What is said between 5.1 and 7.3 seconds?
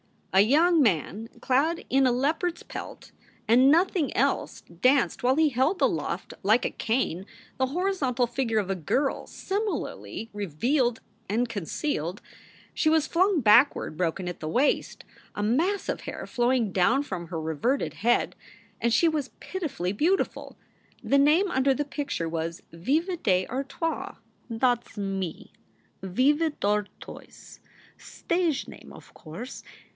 while he held aloft like a cane